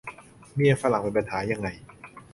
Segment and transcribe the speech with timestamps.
[0.55, 1.67] เมียฝรั่งเป็นปัญหายังไง